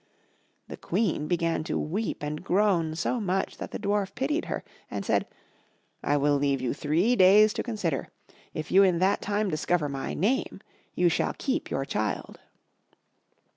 [0.67, 5.05] The Queen began to weep and groan so much that the Dwarf pitied her, and
[5.05, 5.27] said,
[6.01, 8.07] "I will leave you three days to consider;
[8.51, 10.59] if you in that time discover my name
[10.95, 12.39] you shall keep your child."